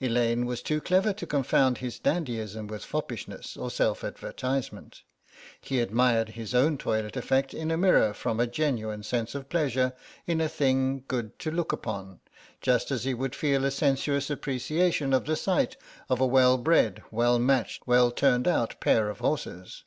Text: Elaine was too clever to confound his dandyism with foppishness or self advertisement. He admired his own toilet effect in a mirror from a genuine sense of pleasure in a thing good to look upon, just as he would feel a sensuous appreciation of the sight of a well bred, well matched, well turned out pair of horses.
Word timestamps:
Elaine 0.00 0.46
was 0.46 0.62
too 0.62 0.80
clever 0.80 1.12
to 1.12 1.26
confound 1.26 1.78
his 1.78 1.98
dandyism 1.98 2.68
with 2.68 2.84
foppishness 2.84 3.56
or 3.56 3.68
self 3.68 4.04
advertisement. 4.04 5.02
He 5.60 5.80
admired 5.80 6.28
his 6.28 6.54
own 6.54 6.78
toilet 6.78 7.16
effect 7.16 7.52
in 7.52 7.72
a 7.72 7.76
mirror 7.76 8.14
from 8.14 8.38
a 8.38 8.46
genuine 8.46 9.02
sense 9.02 9.34
of 9.34 9.48
pleasure 9.48 9.92
in 10.24 10.40
a 10.40 10.48
thing 10.48 11.02
good 11.08 11.36
to 11.40 11.50
look 11.50 11.72
upon, 11.72 12.20
just 12.60 12.92
as 12.92 13.02
he 13.02 13.12
would 13.12 13.34
feel 13.34 13.64
a 13.64 13.72
sensuous 13.72 14.30
appreciation 14.30 15.12
of 15.12 15.24
the 15.24 15.34
sight 15.34 15.76
of 16.08 16.20
a 16.20 16.26
well 16.28 16.58
bred, 16.58 17.02
well 17.10 17.40
matched, 17.40 17.82
well 17.84 18.12
turned 18.12 18.46
out 18.46 18.78
pair 18.78 19.08
of 19.10 19.18
horses. 19.18 19.82